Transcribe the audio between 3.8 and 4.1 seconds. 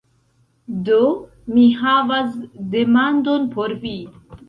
vi.